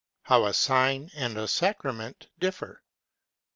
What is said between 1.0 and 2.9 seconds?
and a Sacrament differ.